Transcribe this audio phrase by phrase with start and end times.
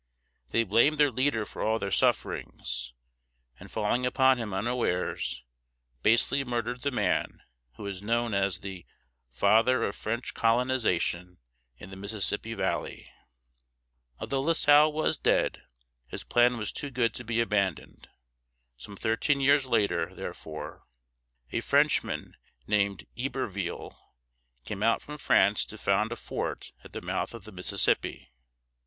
[0.49, 2.91] They blamed their leader for all their sufferings,
[3.59, 5.43] and, falling upon him unawares,
[6.01, 7.43] basely murdered the man
[7.75, 8.87] who is known as the
[9.29, 11.37] "father of French colonization
[11.77, 13.11] in the Mississippi valley."
[14.17, 15.61] Although La Salle was dead,
[16.07, 18.09] his plan was too good to be abandoned.
[18.77, 20.81] Some thirteen years later, therefore,
[21.51, 23.95] a Frenchman named Iberville (e ber veel´)
[24.65, 28.31] came out from France to found a fort at the mouth of the Mississippi.